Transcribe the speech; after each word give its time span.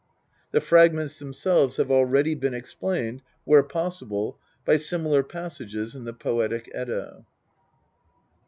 The 0.49 0.61
Fragments 0.61 1.19
themselves 1.19 1.77
have 1.77 1.91
already 1.91 2.33
been 2.33 2.55
explained, 2.55 3.21
where 3.43 3.61
possible, 3.61 4.39
by 4.65 4.77
similar 4.77 5.21
passages 5.21 5.93
in 5.93 6.05
the 6.05 6.11
Poetic 6.13 6.71
Edda. 6.73 7.23